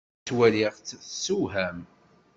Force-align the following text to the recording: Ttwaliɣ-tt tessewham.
Ttwaliɣ-tt 0.21 0.95
tessewham. 1.01 1.79